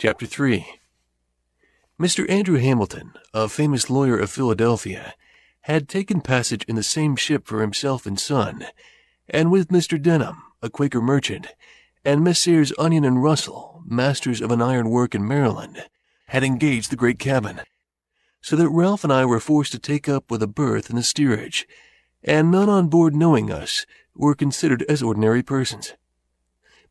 [0.00, 0.64] Chapter 3
[2.00, 2.24] Mr.
[2.30, 5.12] Andrew Hamilton, a famous lawyer of Philadelphia,
[5.64, 8.64] had taken passage in the same ship for himself and son,
[9.28, 10.00] and with Mr.
[10.00, 11.48] Denham, a Quaker merchant,
[12.02, 12.72] and Messrs.
[12.78, 15.86] Onion and Russell, masters of an iron work in Maryland,
[16.28, 17.60] had engaged the great cabin,
[18.40, 21.02] so that Ralph and I were forced to take up with a berth in the
[21.02, 21.68] steerage,
[22.24, 25.92] and none on board knowing us were considered as ordinary persons.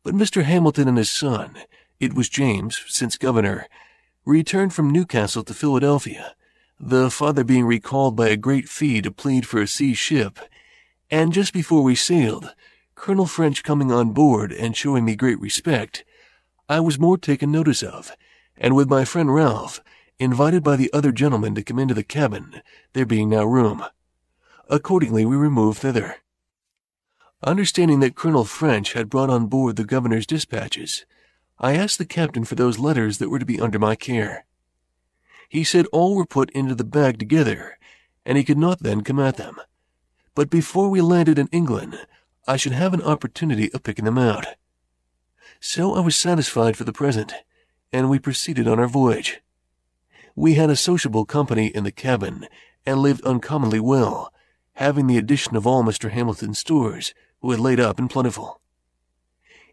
[0.04, 0.44] But Mr.
[0.44, 1.56] Hamilton and his son,
[2.00, 3.68] it was James, since governor,
[4.24, 6.34] returned from Newcastle to Philadelphia,
[6.80, 10.40] the father being recalled by a great fee to plead for a sea ship,
[11.10, 12.54] and just before we sailed,
[12.94, 16.04] Colonel French coming on board and showing me great respect,
[16.68, 18.12] I was more taken notice of,
[18.56, 19.80] and with my friend Ralph,
[20.18, 22.62] invited by the other gentlemen to come into the cabin,
[22.94, 23.84] there being now room.
[24.68, 26.16] Accordingly, we removed thither.
[27.42, 31.04] Understanding that Colonel French had brought on board the governor's dispatches,
[31.62, 34.46] I asked the captain for those letters that were to be under my care.
[35.46, 37.78] He said all were put into the bag together,
[38.24, 39.56] and he could not then come at them.
[40.34, 41.98] But before we landed in England,
[42.48, 44.46] I should have an opportunity of picking them out.
[45.60, 47.34] So I was satisfied for the present,
[47.92, 49.42] and we proceeded on our voyage.
[50.34, 52.46] We had a sociable company in the cabin,
[52.86, 54.32] and lived uncommonly well,
[54.74, 56.10] having the addition of all Mr.
[56.10, 58.62] Hamilton's stores, who had laid up in plentiful.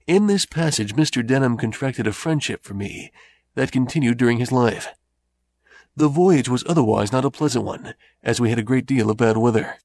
[0.07, 1.25] In this passage, Mr.
[1.25, 3.11] Denham contracted a friendship for me
[3.55, 4.87] that continued during his life.
[5.97, 9.17] The voyage was otherwise not a pleasant one, as we had a great deal of
[9.17, 9.79] bad weather.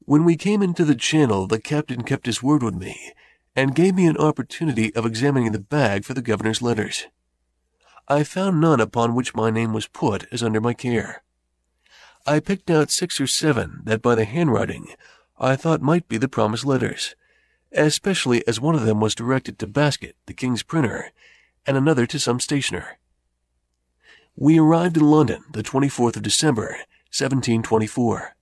[0.00, 3.14] When we came into the channel, the captain kept his word with me,
[3.56, 7.06] and gave me an opportunity of examining the bag for the governor's letters.
[8.08, 11.22] I found none upon which my name was put as under my care.
[12.26, 14.88] I picked out six or seven that by the handwriting
[15.38, 17.14] I thought might be the promised letters,
[17.74, 21.12] especially as one of them was directed to Basket, the king's printer,
[21.66, 22.98] and another to some stationer.
[24.36, 26.78] We arrived in London the 24th of December,
[27.12, 28.36] 1724.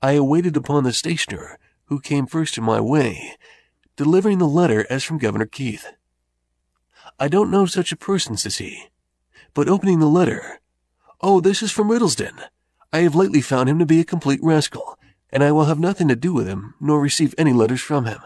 [0.00, 3.36] I awaited upon the stationer, who came first in my way,
[3.96, 5.86] delivering the letter as from Governor Keith.
[7.18, 8.88] I don't know such a person, says he,
[9.54, 10.60] but opening the letter,
[11.20, 12.40] Oh, this is from Riddlesden.
[12.92, 14.98] I have lately found him to be a complete rascal,
[15.30, 18.18] and I will have nothing to do with him, nor receive any letters from him.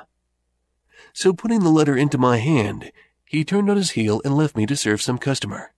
[1.17, 2.93] So putting the letter into my hand,
[3.25, 5.73] he turned on his heel and left me to serve some customer.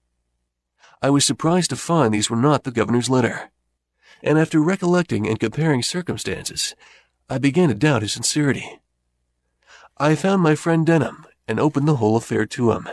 [1.01, 3.49] I was surprised to find these were not the governor's letter,
[4.21, 6.75] and after recollecting and comparing circumstances,
[7.29, 8.81] I began to doubt his sincerity.
[9.97, 12.89] I found my friend Denham and opened the whole affair to him.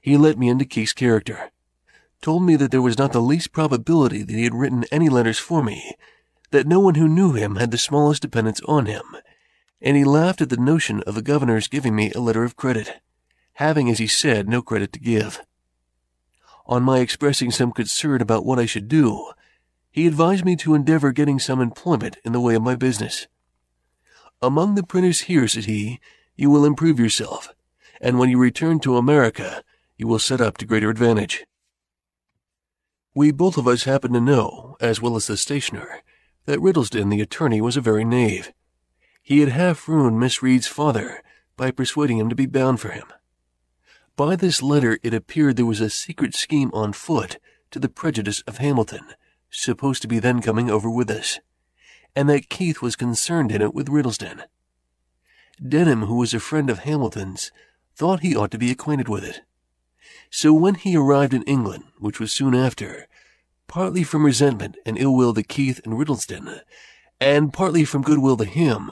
[0.00, 1.50] He let me into Keith's character,
[2.20, 5.40] told me that there was not the least probability that he had written any letters
[5.40, 5.96] for me,
[6.52, 9.02] that no one who knew him had the smallest dependence on him,
[9.82, 13.00] and he laughed at the notion of the governor's giving me a letter of credit,
[13.54, 15.40] having, as he said, no credit to give.
[16.66, 19.32] On my expressing some concern about what I should do,
[19.90, 23.26] he advised me to endeavor getting some employment in the way of my business.
[24.40, 26.00] Among the printers here, said he,
[26.36, 27.52] you will improve yourself,
[28.00, 29.64] and when you return to America,
[29.96, 31.44] you will set up to greater advantage.
[33.14, 36.02] We both of us happened to know, as well as the stationer,
[36.46, 38.52] that Riddlesden the attorney was a very knave.
[39.22, 41.22] He had half ruined Miss Read's father
[41.56, 43.06] by persuading him to be bound for him.
[44.16, 47.38] By this letter it appeared there was a secret scheme on foot
[47.70, 49.14] to the prejudice of Hamilton,
[49.48, 51.38] supposed to be then coming over with us,
[52.16, 54.42] and that Keith was concerned in it with Riddlesden.
[55.66, 57.52] Denham, who was a friend of Hamilton's,
[57.94, 59.42] thought he ought to be acquainted with it.
[60.30, 63.06] So when he arrived in England, which was soon after,
[63.68, 66.60] partly from resentment and ill will to Keith and Riddlesden,
[67.20, 68.90] and partly from goodwill to him,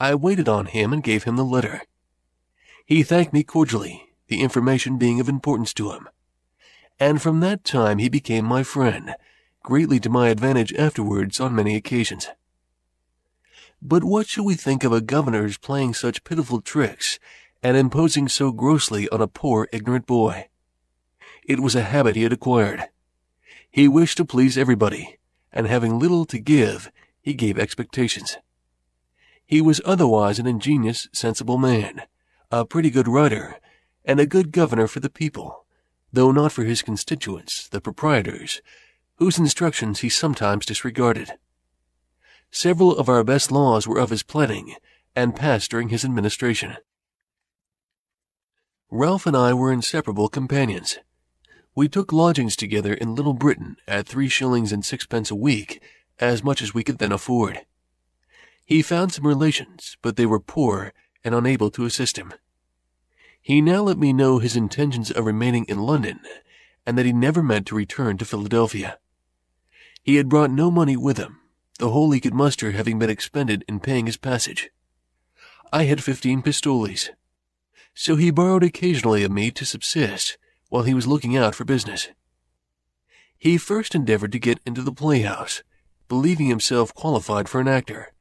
[0.00, 1.82] I waited on him and gave him the letter.
[2.86, 6.08] He thanked me cordially, the information being of importance to him.
[6.98, 9.14] And from that time he became my friend,
[9.62, 12.28] greatly to my advantage afterwards on many occasions.
[13.82, 17.18] But what shall we think of a governor's playing such pitiful tricks
[17.62, 20.48] and imposing so grossly on a poor ignorant boy?
[21.44, 22.88] It was a habit he had acquired
[23.70, 25.18] he wished to please everybody,
[25.52, 26.90] and having little to give,
[27.22, 28.36] he gave expectations.
[29.50, 32.02] He was otherwise an ingenious, sensible man,
[32.52, 33.58] a pretty good writer,
[34.04, 35.66] and a good governor for the people,
[36.12, 38.62] though not for his constituents, the proprietors,
[39.16, 41.32] whose instructions he sometimes disregarded.
[42.52, 44.76] Several of our best laws were of his planning,
[45.16, 46.76] and passed during his administration.
[48.88, 51.00] Ralph and I were inseparable companions.
[51.74, 55.82] We took lodgings together in Little Britain at three shillings and sixpence a week,
[56.20, 57.66] as much as we could then afford.
[58.70, 60.92] He found some relations, but they were poor
[61.24, 62.32] and unable to assist him.
[63.42, 66.20] He now let me know his intentions of remaining in London,
[66.86, 69.00] and that he never meant to return to Philadelphia.
[70.04, 71.40] He had brought no money with him,
[71.80, 74.70] the whole he could muster having been expended in paying his passage.
[75.72, 77.10] I had fifteen pistoles,
[77.92, 80.38] so he borrowed occasionally of me to subsist
[80.68, 82.10] while he was looking out for business.
[83.36, 85.64] He first endeavored to get into the playhouse,
[86.06, 88.12] believing himself qualified for an actor.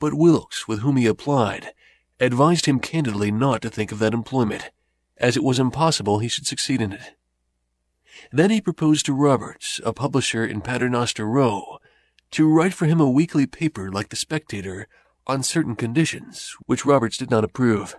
[0.00, 1.72] But Wilkes, with whom he applied,
[2.18, 4.70] advised him candidly not to think of that employment,
[5.18, 7.14] as it was impossible he should succeed in it.
[8.32, 11.78] Then he proposed to Roberts, a publisher in Paternoster Row,
[12.32, 14.88] to write for him a weekly paper like The Spectator
[15.26, 17.94] on certain conditions, which Roberts did not approve.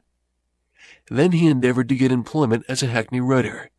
[1.10, 3.70] Then he endeavored to get employment as a hackney writer,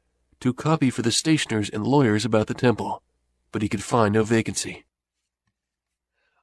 [0.40, 3.02] to copy for the stationers and lawyers about the temple,
[3.50, 4.84] but he could find no vacancy.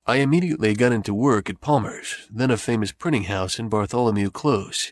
[0.10, 4.92] I immediately got into work at Palmer's, then a famous printing house in Bartholomew Close,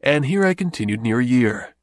[0.00, 1.74] and here I continued near a year.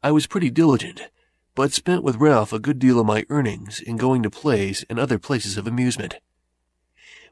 [0.00, 1.08] I was pretty diligent,
[1.56, 4.96] but spent with Ralph a good deal of my earnings in going to plays and
[4.96, 6.20] other places of amusement.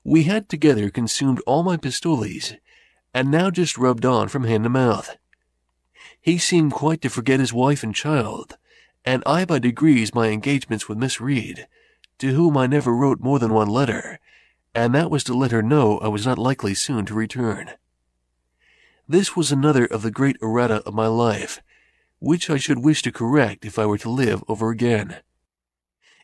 [0.02, 2.54] We had together consumed all my pistoles,
[3.14, 5.16] and now just rubbed on from hand to mouth.
[6.20, 8.58] He seemed quite to forget his wife and child,
[9.04, 11.68] and I by degrees my engagements with Miss Read,
[12.18, 14.18] to whom I never wrote more than one letter,
[14.76, 17.70] and that was to let her know I was not likely soon to return.
[19.08, 21.62] This was another of the great errata of my life,
[22.18, 25.16] which I should wish to correct if I were to live over again.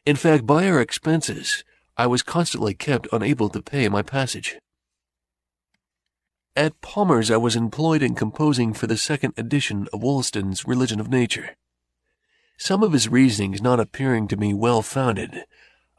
[0.05, 1.65] In fact, by our expenses,
[1.97, 4.59] I was constantly kept unable to pay my passage.
[6.55, 11.09] At Palmer's I was employed in composing for the second edition of Wollaston's Religion of
[11.09, 11.57] Nature.
[12.59, 15.47] Some of his reasonings not appearing to me well founded,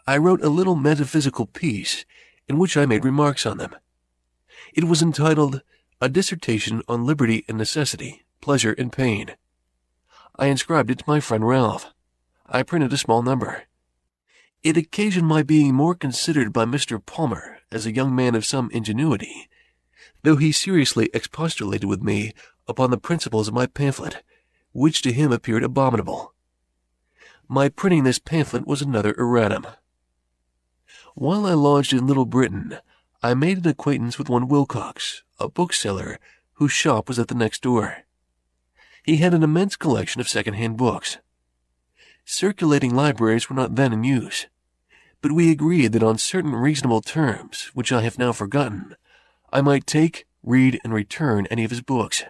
[0.05, 2.05] I wrote a little metaphysical piece
[2.47, 3.75] in which I made remarks on them.
[4.73, 5.61] It was entitled
[6.01, 9.35] A Dissertation on Liberty and Necessity, Pleasure and Pain.
[10.37, 11.93] I inscribed it to my friend Ralph.
[12.47, 13.63] I printed a small number.
[14.63, 17.03] It occasioned my being more considered by Mr.
[17.03, 19.49] Palmer as a young man of some ingenuity,
[20.23, 22.33] though he seriously expostulated with me
[22.67, 24.23] upon the principles of my pamphlet,
[24.71, 26.33] which to him appeared abominable.
[27.47, 29.67] My printing this pamphlet was another erratum.
[31.15, 32.79] While I lodged in Little Britain,
[33.21, 36.17] I made an acquaintance with one Wilcox, a bookseller
[36.53, 37.99] whose shop was at the next door.
[39.03, 41.19] He had an immense collection of second-hand books.
[42.25, 44.47] Circulating libraries were not then in use,
[45.21, 48.95] but we agreed that on certain reasonable terms, which I have now forgotten,
[49.51, 52.23] I might take, read, and return any of his books.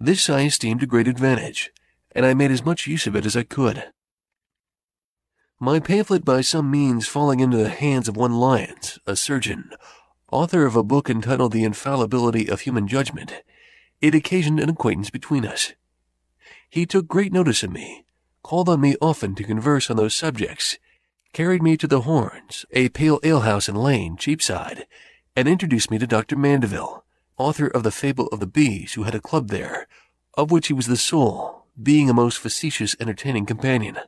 [0.00, 1.70] This I esteemed a great advantage,
[2.10, 3.92] and I made as much use of it as I could.
[5.60, 9.72] My pamphlet by some means falling into the hands of one Lyons, a surgeon,
[10.30, 13.42] author of a book entitled The Infallibility of Human Judgment,
[14.00, 15.72] it occasioned an acquaintance between us.
[16.70, 18.04] He took great notice of me,
[18.44, 20.78] called on me often to converse on those subjects,
[21.32, 24.86] carried me to the Horns, a pale alehouse in Lane, Cheapside,
[25.34, 26.36] and introduced me to Dr.
[26.36, 27.04] Mandeville,
[27.36, 29.88] author of the Fable of the Bees, who had a club there,
[30.34, 33.98] of which he was the soul, being a most facetious, entertaining companion.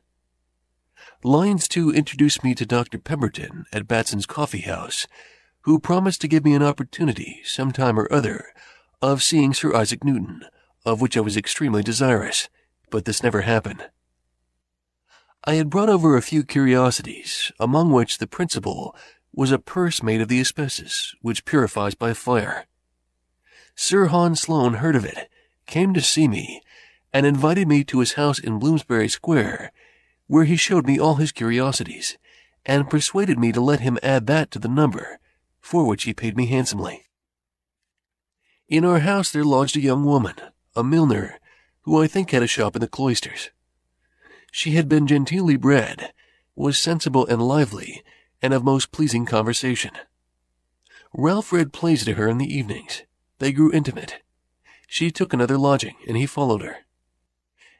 [1.23, 2.97] Lyons, too, introduced me to Dr.
[2.97, 5.05] Pemberton at Batson's Coffee House,
[5.61, 8.47] who promised to give me an opportunity, some time or other,
[9.03, 10.43] of seeing Sir Isaac Newton,
[10.83, 12.49] of which I was extremely desirous,
[12.89, 13.87] but this never happened.
[15.43, 18.95] I had brought over a few curiosities, among which the principal
[19.31, 22.65] was a purse made of the asbestos, which purifies by fire.
[23.75, 25.29] Sir Hans Sloane heard of it,
[25.67, 26.63] came to see me,
[27.13, 29.71] and invited me to his house in Bloomsbury Square
[30.31, 32.17] where he showed me all his curiosities,
[32.65, 35.19] and persuaded me to let him add that to the number,
[35.59, 37.03] for which he paid me handsomely.
[38.69, 40.35] In our house there lodged a young woman,
[40.73, 41.37] a milliner,
[41.81, 43.49] who I think had a shop in the cloisters.
[44.53, 46.13] She had been genteelly bred,
[46.55, 48.01] was sensible and lively,
[48.41, 49.91] and of most pleasing conversation.
[51.13, 53.03] Ralph read plays to her in the evenings.
[53.39, 54.21] They grew intimate.
[54.87, 56.85] She took another lodging, and he followed her.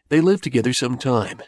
[0.10, 1.42] They lived together some time,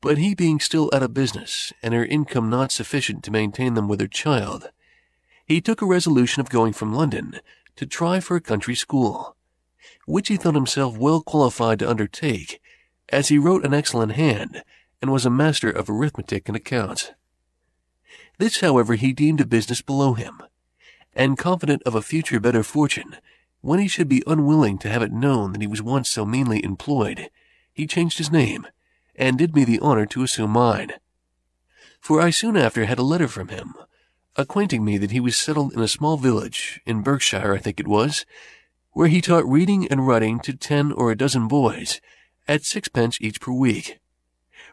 [0.00, 3.88] but he being still out of business and her income not sufficient to maintain them
[3.88, 4.70] with her child,
[5.44, 7.40] he took a resolution of going from London
[7.76, 9.36] to try for a country school,
[10.06, 12.60] which he thought himself well qualified to undertake,
[13.08, 14.62] as he wrote an excellent hand
[15.00, 17.12] and was a master of arithmetic and accounts.
[18.38, 20.42] This, however, he deemed a business below him,
[21.14, 23.16] and confident of a future better fortune,
[23.60, 26.62] when he should be unwilling to have it known that he was once so meanly
[26.62, 27.30] employed,
[27.72, 28.66] he changed his name
[29.18, 30.92] and did me the honor to assume mine.
[32.00, 33.74] For I soon after had a letter from him,
[34.36, 37.88] acquainting me that he was settled in a small village, in Berkshire I think it
[37.88, 38.24] was,
[38.92, 42.00] where he taught reading and writing to ten or a dozen boys
[42.46, 43.98] at sixpence each per week,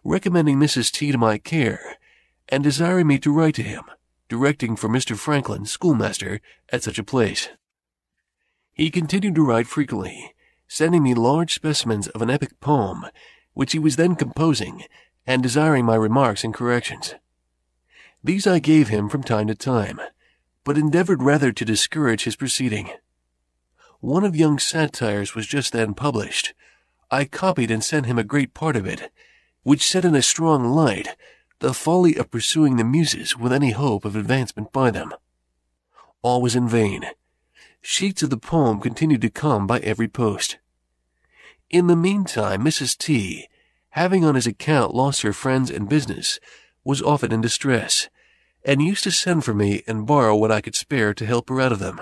[0.04, 0.92] recommending Mrs.
[0.92, 1.98] T to my care
[2.50, 3.84] and desiring me to write to him,
[4.30, 5.18] directing for Mr.
[5.18, 7.50] Franklin, schoolmaster, at such a place.
[8.72, 10.36] He continued to write frequently,
[10.68, 13.06] sending me large specimens of an epic poem,
[13.56, 14.84] which he was then composing,
[15.26, 17.16] and desiring my remarks and corrections.
[18.24, 20.00] These I gave him from time to time,
[20.64, 22.92] but endeavored rather to discourage his proceeding.
[24.00, 26.54] One of Young's satires was just then published.
[27.10, 29.12] I copied and sent him a great part of it,
[29.64, 31.16] which set in a strong light
[31.60, 35.14] the folly of pursuing the muses with any hope of advancement by them.
[36.22, 37.06] All was in vain.
[37.82, 40.58] Sheets of the poem continued to come by every post.
[41.70, 42.96] In the meantime, Mrs.
[42.98, 43.48] T,
[43.90, 46.40] having on his account lost her friends and business,
[46.84, 48.08] was often in distress,
[48.64, 51.60] and used to send for me and borrow what I could spare to help her
[51.60, 52.02] out of them.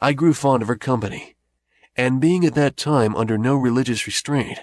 [0.00, 1.34] I grew fond of her company,
[1.96, 4.58] and being at that time under no religious restraint,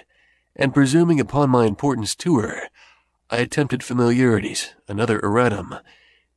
[0.55, 2.69] and presuming upon my importance to her,
[3.31, 5.79] I attempted familiarities, another erratum,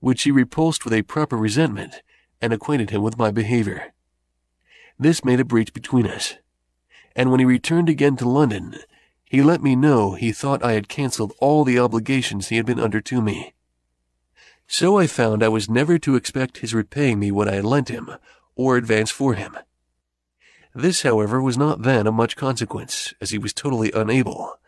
[0.01, 2.03] which she repulsed with a proper resentment,
[2.41, 3.93] and acquainted him with my behavior.
[4.99, 6.35] This made a breach between us,
[7.15, 8.77] and when he returned again to London,
[9.25, 12.81] he let me know he thought I had cancelled all the obligations he had been
[12.81, 13.55] under to me.
[14.67, 17.89] So I found I was never to expect his repaying me what I had lent
[17.89, 18.11] him,
[18.55, 19.57] or advance for him.
[20.75, 24.59] This, however, was not then of much consequence, as he was totally unable,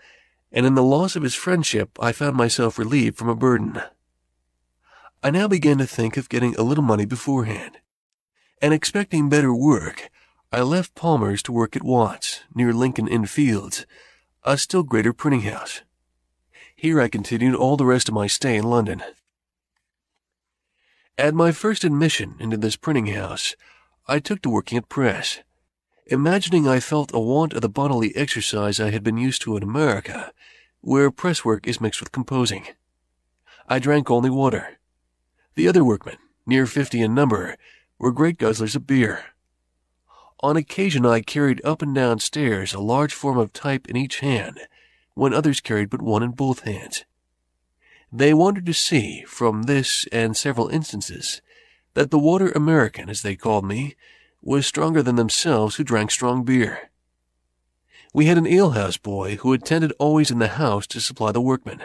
[0.53, 3.81] and in the loss of his friendship I found myself relieved from a burden.
[5.23, 7.79] I now began to think of getting a little money beforehand,
[8.61, 10.11] and expecting better work,
[10.55, 13.87] I left Palmer's to work at Watts, near Lincoln Inn Fields,
[14.45, 15.83] a still greater printing house.
[16.77, 19.03] Here I continued all the rest of my stay in London.
[21.19, 23.57] At my first admission into this printing house,
[24.07, 25.41] I took to working at press,
[26.07, 29.65] imagining I felt a want of the bodily exercise I had been used to in
[29.65, 30.33] America,
[30.83, 32.69] where press work is mixed with composing.
[33.69, 34.79] I drank only water.
[35.57, 37.57] The other workmen, near fifty in number,
[37.99, 39.25] were great guzzlers of beer.
[40.45, 44.21] On occasion I carried up and down stairs a large form of type in each
[44.21, 44.61] hand,
[45.15, 47.07] when others carried but one in both hands.
[48.13, 51.41] They wanted to see, from this and several instances,
[51.95, 53.97] that the water American, as they called me,
[54.43, 56.91] was stronger than themselves who drank strong beer.
[58.13, 61.85] We had an alehouse boy who attended always in the house to supply the workmen.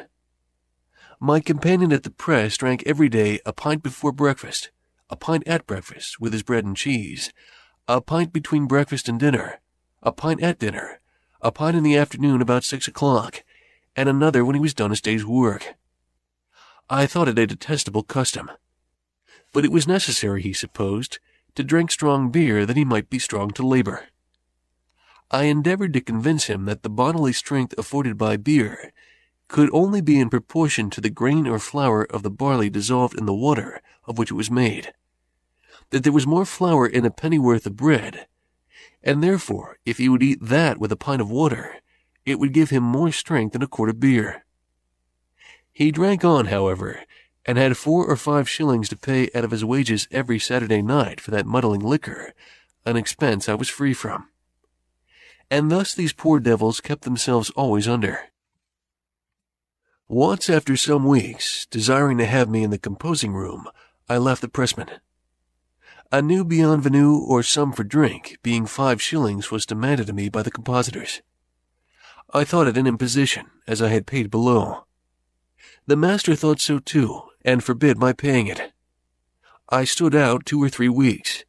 [1.18, 4.70] My companion at the press drank every day a pint before breakfast,
[5.10, 7.32] a pint at breakfast with his bread and cheese,
[7.90, 9.60] a pint between breakfast and dinner,
[10.04, 11.00] a pint at dinner,
[11.42, 13.44] a pint in the afternoon about six o'clock,
[13.96, 15.74] and another when he was done his day's work.
[16.88, 18.52] I thought it a detestable custom.
[19.54, 21.18] But it was necessary, he supposed,
[21.56, 24.04] to drink strong beer that he might be strong to labor.
[25.32, 28.94] I endeavored to convince him that the bodily strength afforded by beer
[29.48, 33.26] could only be in proportion to the grain or flour of the barley dissolved in
[33.26, 34.94] the water of which it was made.
[35.92, 38.28] That there was more flour in a pennyworth of bread,
[39.04, 41.76] and therefore, if he would eat that with a pint of water,
[42.26, 44.46] it would give him more strength than a quart of beer.
[45.72, 47.02] He drank on, however,
[47.46, 51.22] and had four or five shillings to pay out of his wages every Saturday night
[51.22, 52.34] for that muddling liquor,
[52.86, 54.28] an expense I was free from.
[55.50, 58.20] And thus these poor devils kept themselves always under.
[60.08, 63.68] Once after some weeks, desiring to have me in the composing room,
[64.08, 64.90] I left the pressman.
[66.12, 70.42] A new bienvenue or sum for drink, being five shillings, was demanded of me by
[70.42, 71.22] the compositors.
[72.34, 74.86] I thought it an imposition, as I had paid below.
[75.86, 78.72] The master thought so too, and forbid my paying it.
[79.70, 81.44] I stood out two or three weeks,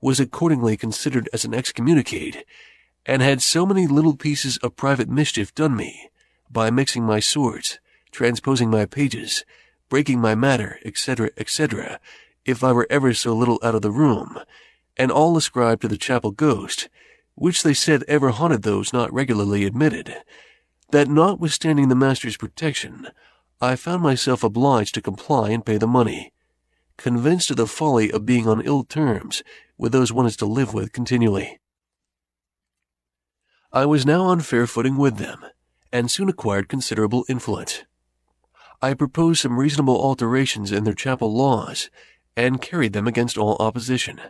[0.00, 2.46] was accordingly considered as an excommunicate,
[3.04, 6.08] and had so many little pieces of private mischief done me,
[6.50, 7.80] by mixing my sorts,
[8.12, 9.44] transposing my pages,
[9.90, 12.00] breaking my matter, etc., etc.,
[12.46, 14.38] if I were ever so little out of the room,
[14.96, 16.88] and all ascribed to the chapel ghost,
[17.34, 20.22] which they said ever haunted those not regularly admitted,
[20.90, 23.08] that notwithstanding the master's protection,
[23.60, 26.32] I found myself obliged to comply and pay the money,
[26.96, 29.42] convinced of the folly of being on ill terms
[29.76, 31.60] with those one is to live with continually.
[33.72, 35.44] I was now on fair footing with them,
[35.92, 37.84] and soon acquired considerable influence.
[38.80, 41.90] I proposed some reasonable alterations in their chapel laws,
[42.36, 44.20] and carried them against all opposition.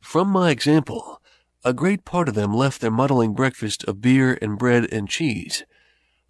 [0.00, 1.20] From my example,
[1.64, 5.64] a great part of them left their muddling breakfast of beer and bread and cheese,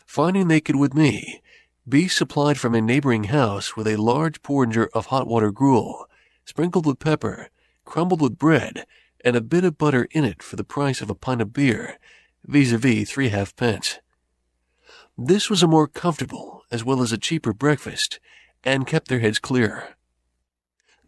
[0.07, 1.43] finding they could with me
[1.89, 6.07] be supplied from a neighboring house with a large porringer of hot water gruel,
[6.45, 7.49] sprinkled with pepper,
[7.85, 8.85] crumbled with bread,
[9.25, 11.99] and a bit of butter in it for the price of a pint of beer,
[12.45, 14.01] vis-a-vis three halfpence.
[15.17, 18.21] This was a more comfortable as well as a cheaper breakfast,
[18.65, 19.97] and kept their heads clear.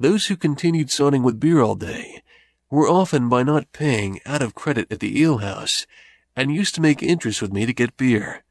[0.00, 2.22] Those who continued sawing with beer all day
[2.70, 5.86] were often by not paying out of credit at the alehouse,
[6.34, 8.42] and used to make interest with me to get beer,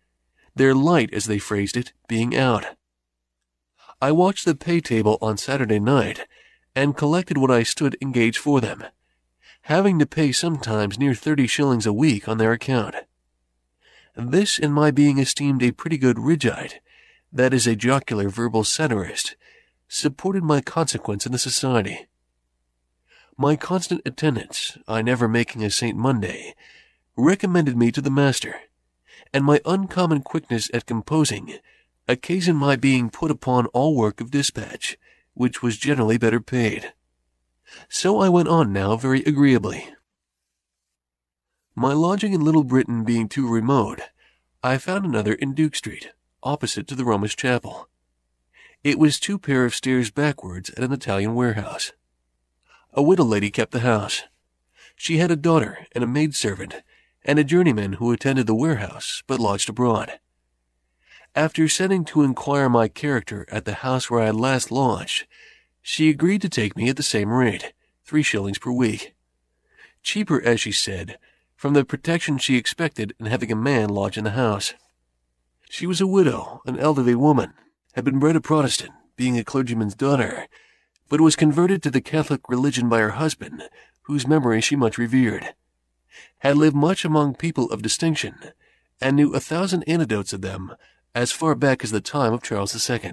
[0.55, 2.67] their light, as they phrased it, being out.
[3.99, 6.27] I watched the pay table on Saturday night,
[6.75, 8.85] and collected what I stood engaged for them,
[9.63, 12.95] having to pay sometimes near thirty shillings a week on their account.
[14.15, 16.75] This in my being esteemed a pretty good Ridgeite,
[17.33, 19.35] that is a jocular verbal satirist,
[19.89, 22.07] supported my consequence in the society.
[23.35, 25.97] My constant attendance, I never making a St.
[25.97, 26.53] Monday,
[27.17, 28.55] recommended me to the master,
[29.33, 31.57] and my uncommon quickness at composing
[32.07, 34.95] occasioned my being put upon all work of dispatch,
[35.33, 36.93] which was generally better paid.
[37.87, 39.87] So I went on now very agreeably.
[41.75, 44.01] My lodging in Little Britain being too remote,
[44.61, 46.09] I found another in Duke Street,
[46.43, 47.87] opposite to the Romish Chapel.
[48.81, 51.91] It was two pair of stairs backwards at an Italian warehouse.
[52.93, 54.23] A widow lady kept the house.
[54.95, 56.75] She had a daughter and a maidservant,
[57.25, 60.19] and a journeyman who attended the warehouse but lodged abroad.
[61.35, 65.27] After sending to inquire my character at the house where I had last lodged,
[65.81, 67.73] she agreed to take me at the same rate,
[68.05, 69.13] three shillings per week.
[70.03, 71.19] Cheaper, as she said,
[71.55, 74.73] from the protection she expected in having a man lodge in the house.
[75.69, 77.53] She was a widow, an elderly woman,
[77.99, 80.47] had been bred a Protestant, being a clergyman's daughter,
[81.09, 83.63] but was converted to the Catholic religion by her husband,
[84.03, 85.53] whose memory she much revered,
[86.37, 88.35] had lived much among people of distinction,
[89.01, 90.75] and knew a thousand anecdotes of them
[91.13, 93.11] as far back as the time of Charles II.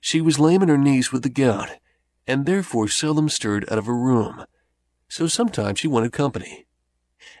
[0.00, 1.70] She was lame in her knees with the gout,
[2.26, 4.46] and therefore seldom stirred out of her room,
[5.08, 6.66] so sometimes she wanted company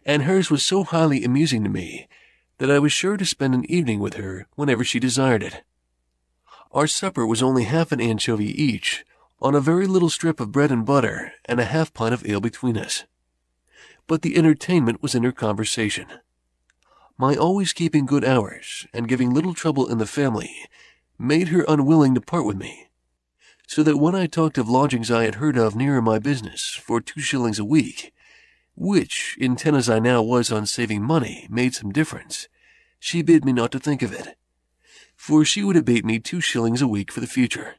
[0.04, 2.08] and hers was so highly amusing to me
[2.58, 5.62] that I was sure to spend an evening with her whenever she desired it.
[6.72, 9.04] Our supper was only half an anchovy each,
[9.42, 12.40] on a very little strip of bread and butter, and a half pint of ale
[12.40, 13.04] between us.
[14.06, 16.06] But the entertainment was in her conversation.
[17.18, 20.54] My always keeping good hours, and giving little trouble in the family,
[21.18, 22.88] made her unwilling to part with me,
[23.66, 27.00] so that when I talked of lodgings I had heard of nearer my business for
[27.00, 28.14] two shillings a week,
[28.76, 32.48] which, intent as I now was on saving money, made some difference,
[33.00, 34.36] she bid me not to think of it,
[35.20, 37.74] for she would abate me two shillings a week for the future.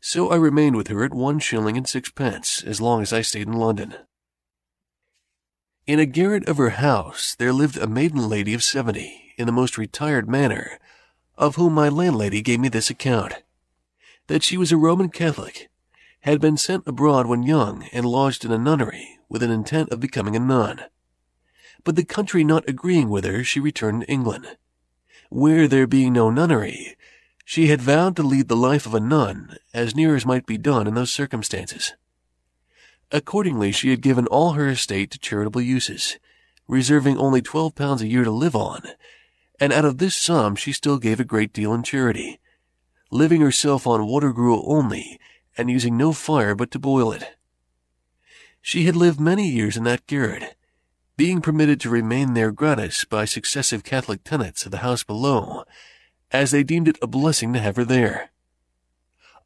[0.00, 3.48] So I remained with her at one shilling and sixpence as long as I stayed
[3.48, 3.94] in London.
[5.86, 9.52] In a garret of her house there lived a maiden lady of seventy, in the
[9.52, 10.78] most retired manner,
[11.36, 13.42] of whom my landlady gave me this account,
[14.28, 15.68] that she was a Roman Catholic,
[16.20, 20.00] had been sent abroad when young and lodged in a nunnery with an intent of
[20.00, 20.80] becoming a nun.
[21.84, 24.56] But the country not agreeing with her, she returned to England,
[25.32, 26.94] where there being no nunnery,
[27.44, 30.58] she had vowed to lead the life of a nun as near as might be
[30.58, 31.94] done in those circumstances.
[33.10, 36.18] Accordingly, she had given all her estate to charitable uses,
[36.68, 38.82] reserving only twelve pounds a year to live on,
[39.58, 42.38] and out of this sum she still gave a great deal in charity,
[43.10, 45.18] living herself on water gruel only,
[45.56, 47.36] and using no fire but to boil it.
[48.60, 50.56] She had lived many years in that garret,
[51.16, 55.64] being permitted to remain there gratis by successive Catholic tenants of the house below,
[56.30, 58.30] as they deemed it a blessing to have her there.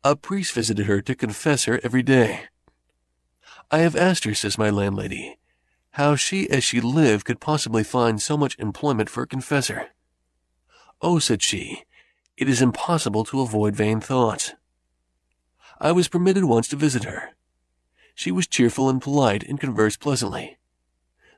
[0.05, 2.45] A priest visited her to confess her every day.
[3.71, 5.39] I have asked her, says my landlady,
[5.93, 9.89] how she as she lived could possibly find so much employment for a confessor.
[11.03, 11.85] Oh, said she,
[12.37, 14.55] it is impossible to avoid vain thoughts.
[15.81, 17.31] I was permitted once to visit her.
[18.15, 20.59] She was cheerful and polite and conversed pleasantly.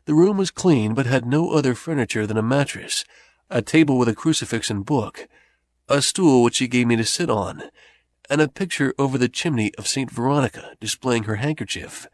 [0.09, 3.05] The room was clean, but had no other furniture than a mattress,
[3.51, 5.29] a table with a crucifix and book,
[5.87, 7.65] a stool which she gave me to sit on,
[8.31, 12.07] and a picture over the chimney of Saint Veronica displaying her handkerchief,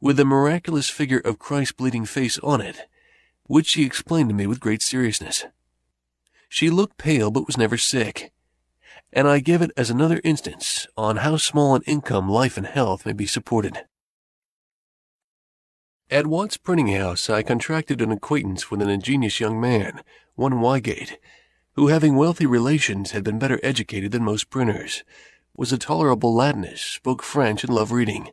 [0.00, 2.88] with the miraculous figure of Christ's bleeding face on it,
[3.42, 5.44] which she explained to me with great seriousness.
[6.48, 8.32] She looked pale but was never sick,
[9.12, 13.04] and I give it as another instance on how small an income life and health
[13.04, 13.84] may be supported.
[16.10, 20.02] At Watts Printing House I contracted an acquaintance with an ingenious young man,
[20.34, 21.16] one Wygate,
[21.76, 25.02] who having wealthy relations had been better educated than most printers,
[25.56, 28.28] was a tolerable Latinist, spoke French and loved reading.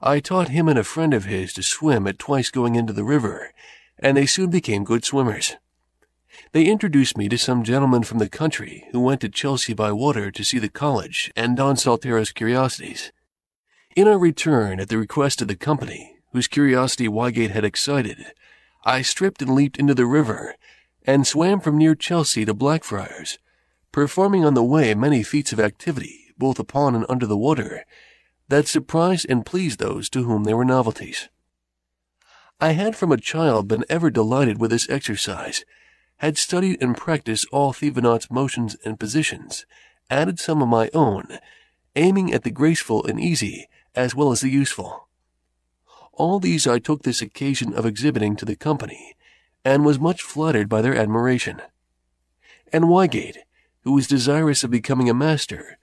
[0.00, 3.04] I taught him and a friend of his to swim at twice going into the
[3.04, 3.52] river,
[3.98, 5.56] and they soon became good swimmers.
[6.52, 10.30] They introduced me to some gentlemen from the country who went to Chelsea by water
[10.30, 13.10] to see the college and Don Saltero's curiosities.
[13.96, 18.26] In our return, at the request of the company, whose curiosity Wygate had excited,
[18.84, 20.54] I stripped and leaped into the river
[21.04, 23.38] and swam from near Chelsea to Blackfriars,
[23.92, 27.84] performing on the way many feats of activity, both upon and under the water,
[28.48, 31.28] that surprised and pleased those to whom they were novelties.
[32.60, 35.64] I had from a child been ever delighted with this exercise,
[36.18, 39.64] had studied and practiced all Thevenot's motions and positions,
[40.10, 41.38] added some of my own,
[41.96, 45.08] aiming at the graceful and easy as well as the useful.
[46.20, 49.16] All these I took this occasion of exhibiting to the company,
[49.64, 51.62] and was much flattered by their admiration.
[52.70, 53.38] And Wygate,
[53.84, 55.78] who was desirous of becoming a master,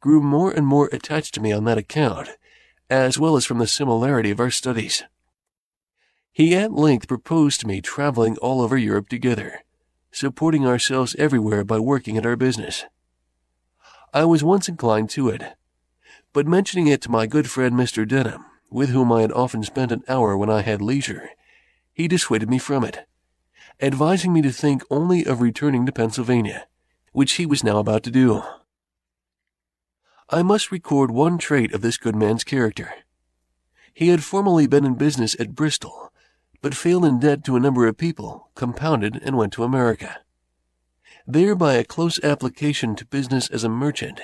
[0.00, 2.30] grew more and more attached to me on that account,
[2.88, 5.02] as well as from the similarity of our studies.
[6.32, 9.60] He at length proposed to me traveling all over Europe together,
[10.10, 12.86] supporting ourselves everywhere by working at our business.
[14.14, 15.42] I was once inclined to it,
[16.32, 18.08] but mentioning it to my good friend Mr.
[18.08, 21.30] Denham, with whom I had often spent an hour when I had leisure,
[21.92, 23.06] he dissuaded me from it,
[23.80, 26.66] advising me to think only of returning to Pennsylvania,
[27.12, 28.42] which he was now about to do.
[30.30, 32.94] I must record one trait of this good man's character.
[33.92, 36.10] He had formerly been in business at Bristol,
[36.62, 40.20] but failed in debt to a number of people, compounded, and went to America.
[41.26, 44.22] There, by a close application to business as a merchant,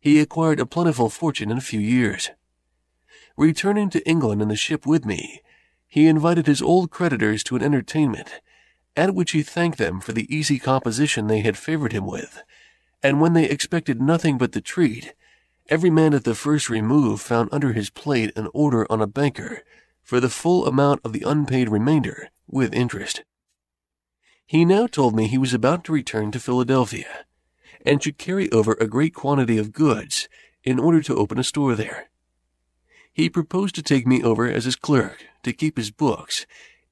[0.00, 2.30] he acquired a plentiful fortune in a few years.
[3.36, 5.42] Returning to England in the ship with me,
[5.88, 8.40] he invited his old creditors to an entertainment,
[8.96, 12.42] at which he thanked them for the easy composition they had favored him with,
[13.02, 15.14] and when they expected nothing but the treat,
[15.68, 19.62] every man at the first remove found under his plate an order on a banker
[20.00, 23.24] for the full amount of the unpaid remainder, with interest.
[24.46, 27.24] He now told me he was about to return to Philadelphia,
[27.84, 30.28] and should carry over a great quantity of goods
[30.62, 32.10] in order to open a store there.
[33.14, 36.46] He proposed to take me over as his clerk to keep his books,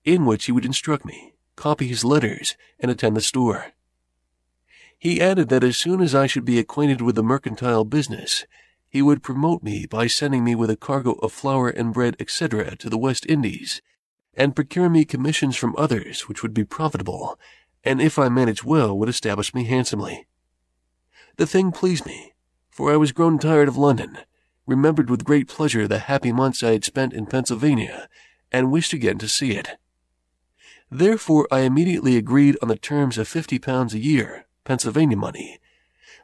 [0.04, 3.72] in which he would instruct me, copy his letters, and attend the store.
[4.96, 8.46] He added that as soon as I should be acquainted with the mercantile business,
[8.88, 12.76] he would promote me by sending me with a cargo of flour and bread, etc.,
[12.76, 13.82] to the West Indies,
[14.34, 17.36] and procure me commissions from others which would be profitable,
[17.82, 20.28] and if I managed well would establish me handsomely.
[21.36, 22.34] The thing pleased me,
[22.70, 24.18] for I was grown tired of London,
[24.72, 28.08] remembered with great pleasure the happy months I had spent in Pennsylvania,
[28.50, 29.78] and wished again to see it.
[30.90, 35.60] Therefore I immediately agreed on the terms of fifty pounds a year, Pennsylvania money,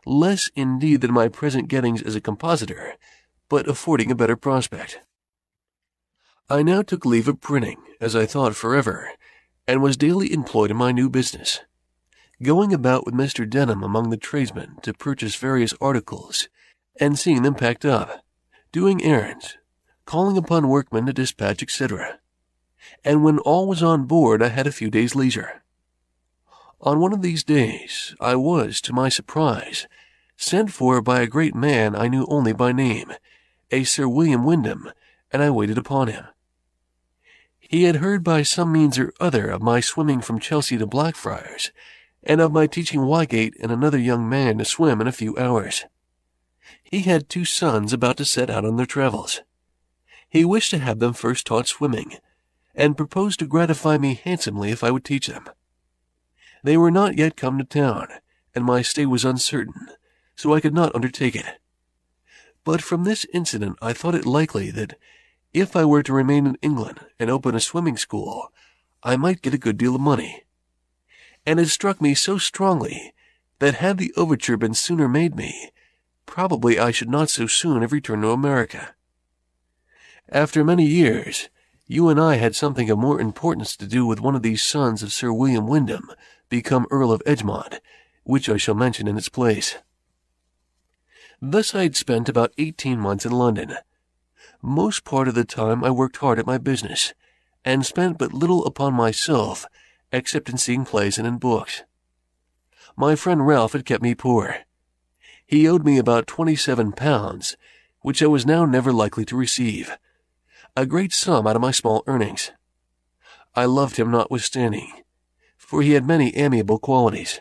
[0.07, 2.95] less indeed than my present gettings as a compositor,
[3.49, 5.01] but affording a better prospect.
[6.49, 9.11] I now took leave of printing, as I thought forever,
[9.67, 11.61] and was daily employed in my new business
[12.43, 13.49] going about with Mr.
[13.49, 16.49] Denham among the tradesmen to purchase various articles,
[17.01, 18.25] and seeing them packed up,
[18.79, 19.59] doing errands,
[20.05, 22.21] calling upon workmen to dispatch, etc.
[23.05, 25.65] And when all was on board, I had a few days' leisure.
[26.81, 29.89] On one of these days, I was, to my surprise,
[30.37, 33.13] sent for by a great man I knew only by name,
[33.73, 34.93] a Sir William Wyndham,
[35.33, 36.27] and I waited upon him.
[37.59, 41.73] He had heard by some means or other of my swimming from Chelsea to Blackfriars,
[42.23, 45.85] and of my teaching Wygate and another young man to swim in a few hours.
[46.91, 49.43] He had two sons about to set out on their travels.
[50.29, 52.17] He wished to have them first taught swimming,
[52.75, 55.45] and proposed to gratify me handsomely if I would teach them.
[56.63, 58.09] They were not yet come to town,
[58.55, 59.89] and my stay was uncertain,
[60.37, 61.59] so I could not undertake it.
[62.65, 64.99] But from this incident I thought it likely that
[65.53, 68.53] if I were to remain in England and open a swimming school,
[69.03, 70.45] I might get a good deal of money
[71.49, 73.15] and it struck me so strongly
[73.59, 75.71] that had the overture been sooner made me,
[76.29, 78.95] probably I should not so soon have returned to America.
[80.29, 81.49] After many years,
[81.87, 85.03] you and I had something of more importance to do with one of these sons
[85.03, 86.11] of Sir William Wyndham,
[86.49, 87.81] become Earl of Egremont,
[88.25, 89.79] which I shall mention in its place.
[91.41, 93.75] Thus I had spent about eighteen months in London.
[94.61, 97.15] Most part of the time I worked hard at my business,
[97.65, 99.67] and spent but little upon myself
[100.13, 101.85] except in seeing plays and in books.
[102.97, 104.57] My friend Ralph had kept me poor.
[105.49, 107.57] He owed me about twenty-seven pounds,
[108.03, 109.97] which I was now never likely to receive,
[110.77, 112.51] a great sum out of my small earnings.
[113.55, 114.93] I loved him notwithstanding,
[115.57, 117.41] for he had many amiable qualities.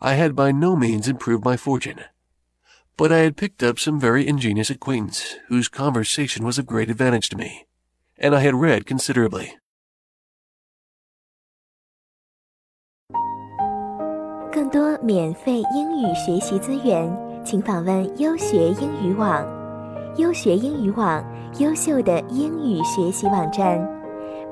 [0.00, 2.00] I had by no means improved my fortune,
[2.96, 7.28] but I had picked up some very ingenious acquaintance whose conversation was of great advantage
[7.28, 7.68] to me,
[8.18, 9.56] and I had read considerably.
[14.54, 17.12] 更多免费英语学习资源，
[17.44, 19.44] 请访问优学英语网。
[20.16, 21.24] 优学英语网，
[21.58, 23.84] 优秀的英语学习网站，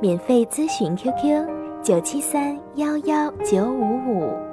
[0.01, 1.47] 免费咨询 QQ：
[1.85, 4.52] 九七三幺幺九五五。